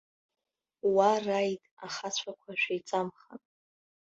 Уа, 0.93 1.09
раид, 1.25 1.61
ахацәақәа, 1.85 2.51
шәеиҵамхан! 2.61 3.41